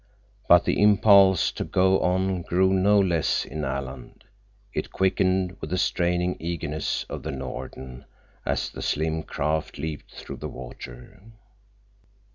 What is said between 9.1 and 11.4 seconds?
craft leaped through the water.